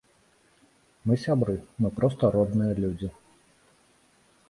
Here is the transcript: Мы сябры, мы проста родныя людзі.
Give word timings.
Мы 1.07 1.13
сябры, 1.25 1.55
мы 1.83 1.93
проста 2.01 2.33
родныя 2.39 2.73
людзі. 2.83 3.15